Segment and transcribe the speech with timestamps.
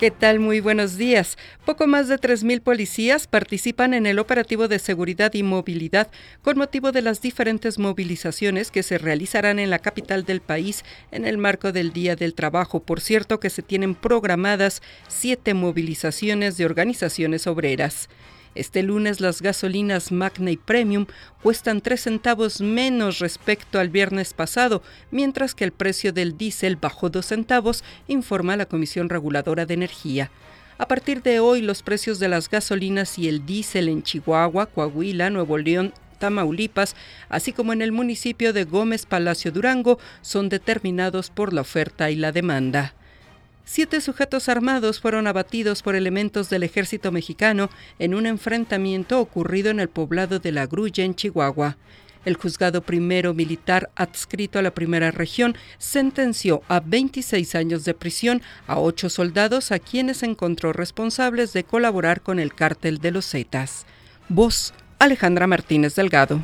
[0.00, 0.40] ¿Qué tal?
[0.40, 1.36] Muy buenos días.
[1.66, 6.08] Poco más de 3.000 policías participan en el operativo de seguridad y movilidad
[6.40, 11.26] con motivo de las diferentes movilizaciones que se realizarán en la capital del país en
[11.26, 12.80] el marco del Día del Trabajo.
[12.80, 18.08] Por cierto, que se tienen programadas siete movilizaciones de organizaciones obreras.
[18.54, 21.06] Este lunes las gasolinas Magna y Premium
[21.42, 27.10] cuestan 3 centavos menos respecto al viernes pasado, mientras que el precio del diésel bajó
[27.10, 30.30] 2 centavos, informa la Comisión Reguladora de Energía.
[30.78, 35.30] A partir de hoy, los precios de las gasolinas y el diésel en Chihuahua, Coahuila,
[35.30, 36.96] Nuevo León, Tamaulipas,
[37.28, 42.16] así como en el municipio de Gómez Palacio Durango, son determinados por la oferta y
[42.16, 42.94] la demanda.
[43.72, 47.70] Siete sujetos armados fueron abatidos por elementos del ejército mexicano
[48.00, 51.76] en un enfrentamiento ocurrido en el poblado de La Grulla, en Chihuahua.
[52.24, 58.42] El juzgado primero militar adscrito a la primera región sentenció a 26 años de prisión
[58.66, 63.86] a ocho soldados a quienes encontró responsables de colaborar con el cártel de los Zetas.
[64.28, 66.42] Voz Alejandra Martínez Delgado.